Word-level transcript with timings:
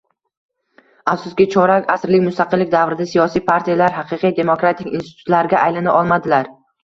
Afsuski, 1.11 1.45
chorak 1.55 1.91
asrlik 1.95 2.23
mustaqillik 2.27 2.71
davrida 2.71 3.07
siyosiy 3.13 3.45
partiyalar 3.51 3.95
haqiqiy 3.99 4.33
demokratik 4.39 4.89
institutlarga 5.01 5.61
aylana 5.69 5.95
olmadilar 6.01 6.51